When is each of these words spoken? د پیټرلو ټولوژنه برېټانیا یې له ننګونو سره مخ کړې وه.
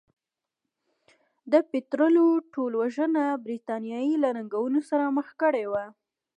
د 1.51 1.53
پیټرلو 1.71 2.25
ټولوژنه 2.53 3.23
برېټانیا 3.45 3.99
یې 4.07 4.15
له 4.23 4.29
ننګونو 4.37 4.79
سره 4.89 5.03
مخ 5.17 5.27
کړې 5.41 5.65
وه. 5.71 5.83